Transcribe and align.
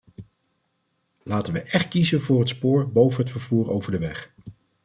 Laten 1.23 1.53
we 1.53 1.61
echt 1.63 1.87
kiezen 1.87 2.21
voor 2.21 2.39
het 2.39 2.47
spoor 2.49 2.91
boven 2.91 3.21
het 3.21 3.31
vervoer 3.31 3.69
over 3.69 3.91
de 3.91 3.99
weg! 3.99 4.33